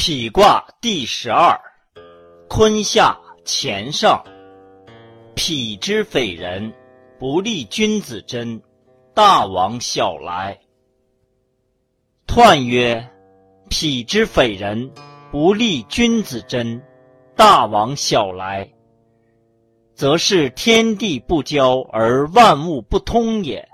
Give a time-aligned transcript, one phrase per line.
[0.00, 1.60] 否卦第十二，
[2.48, 4.24] 坤下乾上。
[5.36, 6.72] 否之匪人，
[7.18, 8.62] 不利君子贞。
[9.12, 10.58] 大王小来。
[12.26, 13.10] 彖曰：
[13.68, 14.90] 否之匪人，
[15.30, 16.82] 不利君子贞。
[17.36, 18.72] 大王小来，
[19.94, 23.68] 则是天地不交而万物不通也，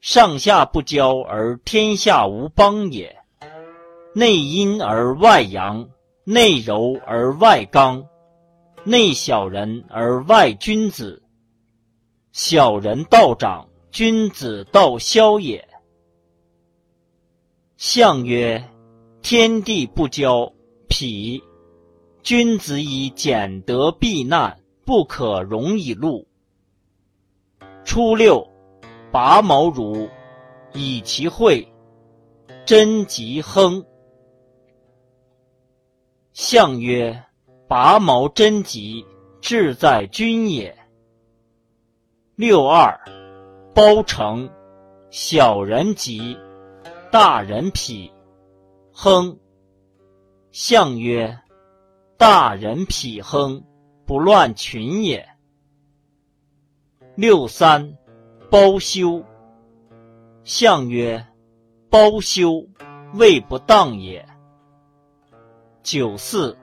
[0.00, 3.19] 上下不交而天下无邦也。
[4.12, 5.88] 内阴而外阳，
[6.24, 8.04] 内柔而外刚，
[8.82, 11.22] 内小人而外君子。
[12.32, 15.68] 小人道长，君子道消也。
[17.76, 18.68] 象曰：
[19.22, 20.52] 天地不交，
[20.88, 21.40] 否。
[22.24, 26.26] 君子以俭德避难，不可容以禄。
[27.84, 28.46] 初六，
[29.12, 30.08] 拔毛如，
[30.74, 31.66] 以其会，
[32.66, 33.84] 贞吉亨。
[36.32, 37.24] 象曰：
[37.68, 39.04] 拔毛贞吉，
[39.40, 40.76] 志在君也。
[42.36, 42.98] 六二，
[43.74, 44.48] 包成，
[45.10, 46.38] 小人吉，
[47.10, 48.10] 大人否。
[48.92, 49.38] 亨。
[50.52, 51.38] 象曰。
[52.16, 53.64] 大人否亨，
[54.04, 55.26] 不乱群也。
[57.14, 57.96] 六三，
[58.50, 59.24] 包羞。
[60.44, 61.26] 象曰：
[61.88, 62.66] 包羞，
[63.14, 64.29] 位不当也。
[65.82, 66.56] 九四，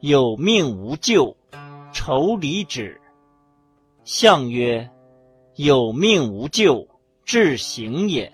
[0.00, 1.36] 有命无咎，
[1.92, 3.00] 愁离止。
[4.04, 4.88] 象曰：
[5.56, 6.86] 有命无咎，
[7.24, 8.32] 至行也。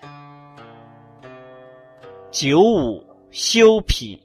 [2.31, 4.19] 九五，休否，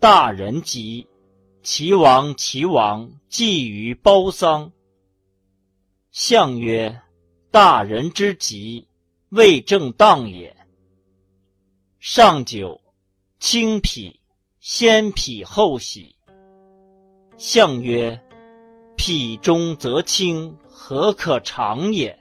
[0.00, 1.06] 大人吉。
[1.62, 4.72] 齐王，齐王祭于包桑。
[6.10, 7.02] 象曰：
[7.50, 8.88] 大人之吉，
[9.28, 10.56] 未正当也。
[11.98, 12.80] 上九，
[13.40, 14.18] 轻否，
[14.68, 16.16] 先脾后喜。
[17.36, 18.20] 象曰：
[18.96, 22.18] 脾中则轻，何可长也？